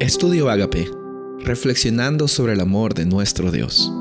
Estudio 0.00 0.48
Agape, 0.48 0.88
reflexionando 1.44 2.26
sobre 2.26 2.54
el 2.54 2.60
amor 2.60 2.94
de 2.94 3.04
nuestro 3.04 3.50
Dios. 3.50 3.92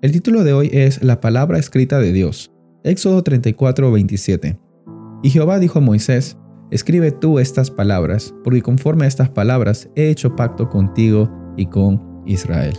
El 0.00 0.10
título 0.10 0.42
de 0.42 0.54
hoy 0.54 0.70
es 0.72 1.02
La 1.02 1.20
palabra 1.20 1.58
escrita 1.58 1.98
de 1.98 2.12
Dios. 2.12 2.50
Éxodo 2.82 3.22
34, 3.22 3.92
27. 3.92 4.58
Y 5.22 5.28
Jehová 5.28 5.58
dijo 5.58 5.80
a 5.80 5.82
Moisés, 5.82 6.38
Escribe 6.70 7.12
tú 7.12 7.38
estas 7.38 7.70
palabras, 7.70 8.34
porque 8.42 8.62
conforme 8.62 9.04
a 9.04 9.08
estas 9.08 9.28
palabras 9.28 9.90
he 9.96 10.08
hecho 10.08 10.34
pacto 10.34 10.70
contigo 10.70 11.30
y 11.58 11.66
con 11.66 12.22
Israel. 12.24 12.72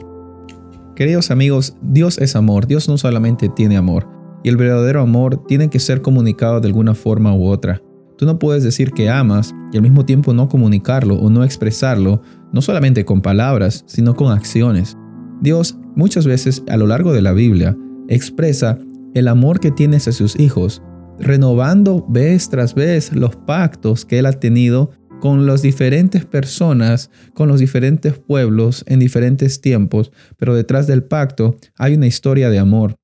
Queridos 0.96 1.30
amigos, 1.30 1.76
Dios 1.84 2.18
es 2.18 2.36
amor, 2.36 2.66
Dios 2.66 2.90
no 2.90 2.98
solamente 2.98 3.48
tiene 3.48 3.78
amor, 3.78 4.08
y 4.44 4.50
el 4.50 4.58
verdadero 4.58 5.02
amor 5.02 5.46
tiene 5.46 5.70
que 5.70 5.80
ser 5.80 6.02
comunicado 6.02 6.62
de 6.62 6.68
alguna 6.68 6.96
forma 6.96 7.36
u 7.36 7.46
otra. 7.46 7.80
Tú 8.18 8.26
no 8.26 8.40
puedes 8.40 8.64
decir 8.64 8.92
que 8.92 9.10
amas 9.10 9.54
y 9.72 9.78
al 9.78 9.84
mismo 9.84 10.06
tiempo 10.06 10.34
no 10.34 10.50
comunicarlo 10.50 11.16
o 11.16 11.30
no 11.30 11.44
expresarlo, 11.44 12.22
no 12.52 12.62
solamente 12.62 13.06
con 13.06 13.22
palabras, 13.22 13.84
sino 13.88 14.16
con 14.16 14.32
acciones. 14.32 14.98
Dios 15.42 15.78
muchas 15.96 16.26
veces 16.26 16.64
a 16.68 16.78
lo 16.78 16.88
largo 16.88 17.14
de 17.14 17.22
la 17.22 17.34
Biblia 17.34 17.78
expresa 18.08 18.80
el 19.14 19.28
amor 19.28 19.60
que 19.60 19.72
tiene 19.72 19.98
hacia 19.98 20.14
sus 20.14 20.40
hijos, 20.40 20.82
renovando 21.20 22.06
vez 22.08 22.50
tras 22.50 22.74
vez 22.74 23.14
los 23.14 23.36
pactos 23.36 24.06
que 24.06 24.20
Él 24.20 24.26
ha 24.26 24.34
tenido 24.34 24.92
con 25.20 25.46
las 25.46 25.62
diferentes 25.62 26.26
personas, 26.26 27.10
con 27.34 27.48
los 27.48 27.60
diferentes 27.60 28.18
pueblos 28.18 28.84
en 28.88 29.00
diferentes 29.00 29.62
tiempos, 29.62 30.12
pero 30.38 30.56
detrás 30.56 30.88
del 30.88 31.04
pacto 31.04 31.56
hay 31.78 31.96
una 31.96 32.08
historia 32.08 32.50
de 32.50 32.60
amor. 32.60 32.96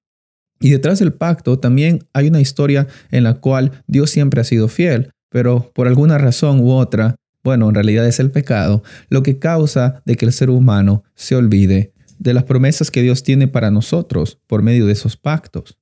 Y 0.63 0.69
detrás 0.69 0.99
del 0.99 1.11
pacto 1.11 1.59
también 1.59 2.05
hay 2.13 2.29
una 2.29 2.39
historia 2.39 2.87
en 3.11 3.25
la 3.25 3.33
cual 3.33 3.73
Dios 3.85 4.09
siempre 4.09 4.39
ha 4.39 4.45
sido 4.45 4.69
fiel, 4.69 5.11
pero 5.29 5.69
por 5.75 5.87
alguna 5.87 6.17
razón 6.17 6.61
u 6.61 6.71
otra, 6.71 7.15
bueno, 7.43 7.67
en 7.67 7.75
realidad 7.75 8.07
es 8.07 8.21
el 8.21 8.31
pecado, 8.31 8.81
lo 9.09 9.23
que 9.23 9.39
causa 9.39 10.01
de 10.05 10.15
que 10.15 10.25
el 10.25 10.31
ser 10.31 10.49
humano 10.49 11.03
se 11.15 11.35
olvide 11.35 11.91
de 12.17 12.33
las 12.33 12.45
promesas 12.45 12.91
que 12.91 13.01
Dios 13.01 13.23
tiene 13.23 13.49
para 13.49 13.71
nosotros 13.71 14.39
por 14.47 14.61
medio 14.61 14.85
de 14.85 14.93
esos 14.93 15.17
pactos. 15.17 15.77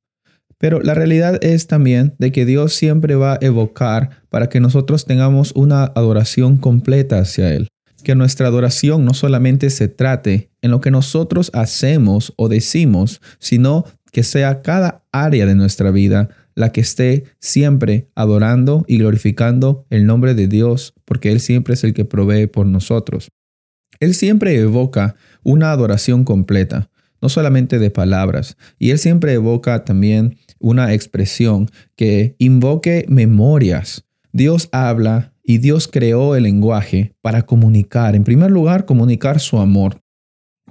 Pero 0.58 0.82
la 0.82 0.96
realidad 0.96 1.38
es 1.44 1.68
también 1.68 2.16
de 2.18 2.32
que 2.32 2.48
Dios 2.48 2.74
siempre 2.74 3.14
va 3.14 3.34
a 3.34 3.40
evocar 3.42 4.24
para 4.30 4.50
que 4.50 4.60
nosotros 4.60 5.06
tengamos 5.06 5.52
una 5.54 5.84
adoración 5.84 6.58
completa 6.58 7.20
hacia 7.20 7.54
Él. 7.54 7.68
Que 8.04 8.16
nuestra 8.16 8.48
adoración 8.48 9.06
no 9.06 9.14
solamente 9.14 9.70
se 9.70 9.88
trate 9.90 10.50
en 10.64 10.72
lo 10.72 10.82
que 10.82 10.90
nosotros 10.90 11.52
hacemos 11.54 12.34
o 12.36 12.50
decimos, 12.50 13.22
sino 13.38 13.86
que 14.12 14.24
sea 14.24 14.62
cada 14.62 15.04
área 15.12 15.46
de 15.46 15.56
nuestra 15.56 15.92
vida 15.92 16.30
la 16.56 16.72
que 16.72 16.82
esté 16.82 17.24
siempre 17.40 18.10
adorando 18.16 18.84
y 18.88 18.98
glorificando 18.98 19.86
el 19.90 20.06
nombre 20.06 20.34
de 20.34 20.48
Dios, 20.48 20.94
porque 21.06 21.32
Él 21.32 21.40
siempre 21.40 21.74
es 21.74 21.84
el 21.84 21.94
que 21.94 22.06
provee 22.06 22.48
por 22.48 22.66
nosotros. 22.66 23.30
Él 24.00 24.14
siempre 24.14 24.56
evoca 24.58 25.16
una 25.44 25.72
adoración 25.72 26.24
completa, 26.24 26.90
no 27.22 27.30
solamente 27.30 27.80
de 27.80 27.92
palabras, 27.92 28.58
y 28.80 28.90
Él 28.90 28.98
siempre 28.98 29.34
evoca 29.34 29.86
también 29.86 30.38
una 30.60 30.94
expresión 30.94 31.70
que 31.96 32.36
invoque 32.40 33.06
memorias. 33.08 34.06
Dios 34.34 34.70
habla 34.72 35.34
y 35.44 35.58
Dios 35.58 35.88
creó 35.88 36.36
el 36.36 36.44
lenguaje 36.44 37.16
para 37.22 37.44
comunicar, 37.44 38.16
en 38.16 38.24
primer 38.24 38.52
lugar, 38.52 38.86
comunicar 38.86 39.40
su 39.40 39.60
amor. 39.60 40.02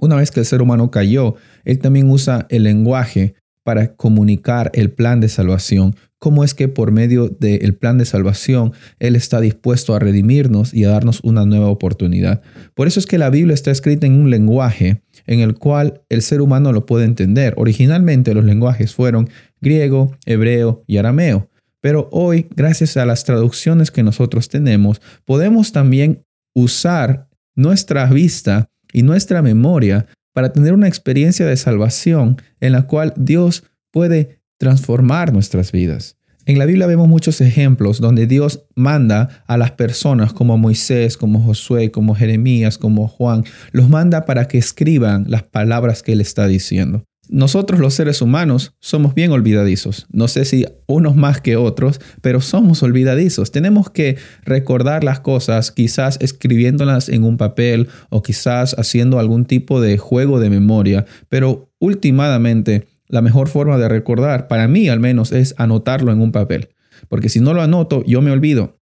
Una 0.01 0.15
vez 0.15 0.31
que 0.31 0.39
el 0.39 0.47
ser 0.47 0.63
humano 0.63 0.89
cayó, 0.89 1.35
Él 1.63 1.77
también 1.77 2.09
usa 2.09 2.47
el 2.49 2.63
lenguaje 2.63 3.35
para 3.63 3.93
comunicar 3.93 4.71
el 4.73 4.91
plan 4.91 5.19
de 5.19 5.29
salvación. 5.29 5.95
Cómo 6.17 6.43
es 6.43 6.55
que 6.55 6.67
por 6.67 6.91
medio 6.91 7.29
del 7.29 7.75
plan 7.75 7.99
de 7.99 8.05
salvación 8.05 8.73
Él 8.99 9.15
está 9.15 9.39
dispuesto 9.39 9.93
a 9.93 9.99
redimirnos 9.99 10.73
y 10.73 10.85
a 10.85 10.89
darnos 10.89 11.21
una 11.21 11.45
nueva 11.45 11.67
oportunidad. 11.67 12.41
Por 12.73 12.87
eso 12.87 12.99
es 12.99 13.05
que 13.05 13.19
la 13.19 13.29
Biblia 13.29 13.53
está 13.53 13.69
escrita 13.69 14.07
en 14.07 14.13
un 14.13 14.31
lenguaje 14.31 15.03
en 15.27 15.39
el 15.39 15.53
cual 15.53 16.01
el 16.09 16.23
ser 16.23 16.41
humano 16.41 16.71
lo 16.73 16.87
puede 16.87 17.05
entender. 17.05 17.53
Originalmente 17.57 18.33
los 18.33 18.43
lenguajes 18.43 18.95
fueron 18.95 19.29
griego, 19.61 20.17
hebreo 20.25 20.83
y 20.87 20.97
arameo. 20.97 21.47
Pero 21.79 22.09
hoy, 22.11 22.47
gracias 22.55 22.97
a 22.97 23.05
las 23.05 23.23
traducciones 23.23 23.91
que 23.91 24.01
nosotros 24.01 24.49
tenemos, 24.49 24.99
podemos 25.25 25.71
también 25.71 26.23
usar 26.55 27.27
nuestra 27.55 28.07
vista 28.07 28.71
y 28.93 29.03
nuestra 29.03 29.41
memoria 29.41 30.07
para 30.33 30.53
tener 30.53 30.73
una 30.73 30.87
experiencia 30.87 31.45
de 31.45 31.57
salvación 31.57 32.41
en 32.59 32.71
la 32.71 32.83
cual 32.83 33.13
Dios 33.17 33.63
puede 33.91 34.41
transformar 34.57 35.33
nuestras 35.33 35.71
vidas. 35.71 36.17
En 36.45 36.57
la 36.57 36.65
Biblia 36.65 36.87
vemos 36.87 37.07
muchos 37.07 37.39
ejemplos 37.39 38.01
donde 38.01 38.25
Dios 38.25 38.65
manda 38.75 39.43
a 39.45 39.57
las 39.57 39.71
personas 39.71 40.33
como 40.33 40.57
Moisés, 40.57 41.15
como 41.15 41.39
Josué, 41.39 41.91
como 41.91 42.15
Jeremías, 42.15 42.77
como 42.77 43.07
Juan, 43.07 43.43
los 43.71 43.89
manda 43.89 44.25
para 44.25 44.47
que 44.47 44.57
escriban 44.57 45.25
las 45.27 45.43
palabras 45.43 46.01
que 46.01 46.13
Él 46.13 46.21
está 46.21 46.47
diciendo. 46.47 47.03
Nosotros 47.31 47.79
los 47.79 47.93
seres 47.93 48.21
humanos 48.21 48.75
somos 48.81 49.15
bien 49.15 49.31
olvidadizos. 49.31 50.05
No 50.11 50.27
sé 50.27 50.43
si 50.43 50.65
unos 50.85 51.15
más 51.15 51.39
que 51.39 51.55
otros, 51.55 52.01
pero 52.19 52.41
somos 52.41 52.83
olvidadizos. 52.83 53.51
Tenemos 53.51 53.89
que 53.89 54.17
recordar 54.43 55.05
las 55.05 55.21
cosas, 55.21 55.71
quizás 55.71 56.17
escribiéndolas 56.19 57.07
en 57.07 57.23
un 57.23 57.37
papel 57.37 57.87
o 58.09 58.21
quizás 58.21 58.75
haciendo 58.77 59.17
algún 59.17 59.45
tipo 59.45 59.79
de 59.79 59.97
juego 59.97 60.41
de 60.41 60.49
memoria, 60.49 61.05
pero 61.29 61.71
últimamente 61.79 62.89
la 63.07 63.21
mejor 63.21 63.47
forma 63.47 63.77
de 63.77 63.87
recordar, 63.87 64.49
para 64.49 64.67
mí 64.67 64.89
al 64.89 64.99
menos, 64.99 65.31
es 65.31 65.55
anotarlo 65.57 66.11
en 66.11 66.19
un 66.19 66.33
papel. 66.33 66.71
Porque 67.07 67.29
si 67.29 67.39
no 67.39 67.53
lo 67.53 67.61
anoto, 67.61 68.03
yo 68.05 68.21
me 68.21 68.31
olvido. 68.31 68.77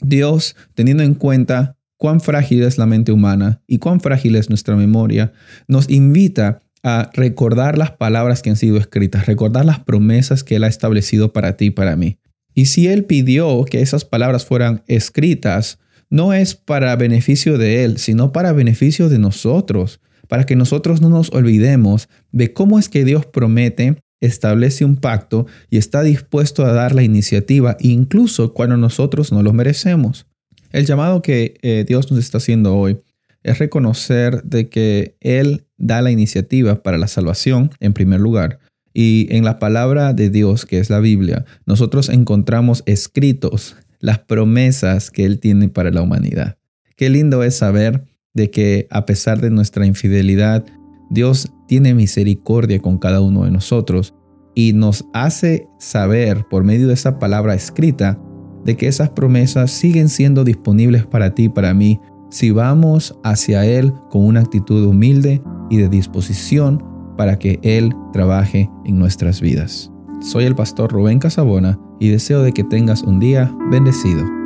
Dios, 0.00 0.56
teniendo 0.74 1.04
en 1.04 1.14
cuenta 1.14 1.78
cuán 1.98 2.20
frágil 2.20 2.64
es 2.64 2.78
la 2.78 2.86
mente 2.86 3.12
humana 3.12 3.62
y 3.68 3.78
cuán 3.78 4.00
frágil 4.00 4.34
es 4.34 4.48
nuestra 4.48 4.74
memoria, 4.74 5.32
nos 5.68 5.88
invita 5.88 6.64
a 6.82 7.10
recordar 7.14 7.78
las 7.78 7.92
palabras 7.92 8.42
que 8.42 8.50
han 8.50 8.56
sido 8.56 8.76
escritas, 8.76 9.26
recordar 9.26 9.64
las 9.64 9.80
promesas 9.80 10.42
que 10.42 10.56
Él 10.56 10.64
ha 10.64 10.68
establecido 10.68 11.32
para 11.32 11.56
ti 11.56 11.66
y 11.66 11.70
para 11.70 11.96
mí. 11.96 12.18
Y 12.54 12.66
si 12.66 12.88
Él 12.88 13.04
pidió 13.04 13.64
que 13.64 13.80
esas 13.80 14.04
palabras 14.04 14.44
fueran 14.44 14.82
escritas, 14.86 15.78
no 16.10 16.34
es 16.34 16.54
para 16.54 16.94
beneficio 16.96 17.56
de 17.56 17.84
Él, 17.84 17.98
sino 17.98 18.32
para 18.32 18.52
beneficio 18.52 19.08
de 19.08 19.18
nosotros, 19.18 20.00
para 20.28 20.44
que 20.44 20.56
nosotros 20.56 21.00
no 21.00 21.08
nos 21.08 21.30
olvidemos 21.32 22.08
de 22.32 22.52
cómo 22.52 22.78
es 22.78 22.88
que 22.88 23.04
Dios 23.04 23.26
promete, 23.26 23.96
establece 24.20 24.84
un 24.84 24.96
pacto 24.96 25.46
y 25.70 25.78
está 25.78 26.02
dispuesto 26.02 26.64
a 26.64 26.72
dar 26.72 26.94
la 26.94 27.02
iniciativa, 27.02 27.76
incluso 27.80 28.52
cuando 28.52 28.76
nosotros 28.76 29.32
no 29.32 29.42
lo 29.42 29.52
merecemos. 29.52 30.26
El 30.70 30.86
llamado 30.86 31.22
que 31.22 31.54
eh, 31.62 31.84
Dios 31.86 32.10
nos 32.10 32.20
está 32.20 32.38
haciendo 32.38 32.76
hoy 32.76 33.00
es 33.42 33.58
reconocer 33.58 34.42
de 34.42 34.68
que 34.68 35.16
Él 35.20 35.66
da 35.78 36.02
la 36.02 36.10
iniciativa 36.10 36.82
para 36.82 36.98
la 36.98 37.08
salvación 37.08 37.70
en 37.80 37.92
primer 37.92 38.20
lugar. 38.20 38.60
Y 38.94 39.26
en 39.30 39.44
la 39.44 39.58
palabra 39.58 40.12
de 40.12 40.30
Dios, 40.30 40.66
que 40.66 40.78
es 40.78 40.90
la 40.90 41.00
Biblia, 41.00 41.44
nosotros 41.66 42.08
encontramos 42.08 42.82
escritos 42.86 43.76
las 44.00 44.18
promesas 44.18 45.10
que 45.10 45.24
Él 45.24 45.40
tiene 45.40 45.68
para 45.68 45.90
la 45.90 46.02
humanidad. 46.02 46.58
Qué 46.96 47.08
lindo 47.08 47.42
es 47.42 47.56
saber 47.56 48.04
de 48.34 48.50
que 48.50 48.86
a 48.90 49.06
pesar 49.06 49.40
de 49.40 49.50
nuestra 49.50 49.86
infidelidad, 49.86 50.64
Dios 51.10 51.52
tiene 51.68 51.94
misericordia 51.94 52.80
con 52.80 52.98
cada 52.98 53.20
uno 53.20 53.44
de 53.44 53.50
nosotros 53.50 54.14
y 54.54 54.72
nos 54.72 55.04
hace 55.14 55.66
saber 55.78 56.44
por 56.50 56.64
medio 56.64 56.88
de 56.88 56.94
esa 56.94 57.18
palabra 57.18 57.54
escrita 57.54 58.18
de 58.64 58.76
que 58.76 58.86
esas 58.86 59.10
promesas 59.10 59.70
siguen 59.70 60.08
siendo 60.08 60.44
disponibles 60.44 61.06
para 61.06 61.34
ti 61.34 61.48
para 61.48 61.74
mí 61.74 61.98
si 62.32 62.50
vamos 62.50 63.14
hacia 63.22 63.66
Él 63.66 63.92
con 64.08 64.24
una 64.24 64.40
actitud 64.40 64.84
humilde 64.86 65.42
y 65.68 65.76
de 65.76 65.90
disposición 65.90 66.82
para 67.18 67.38
que 67.38 67.60
Él 67.62 67.94
trabaje 68.14 68.70
en 68.86 68.98
nuestras 68.98 69.42
vidas. 69.42 69.92
Soy 70.22 70.44
el 70.44 70.54
pastor 70.54 70.90
Rubén 70.90 71.18
Casabona 71.18 71.78
y 72.00 72.08
deseo 72.08 72.42
de 72.42 72.52
que 72.52 72.64
tengas 72.64 73.02
un 73.02 73.20
día 73.20 73.54
bendecido. 73.70 74.41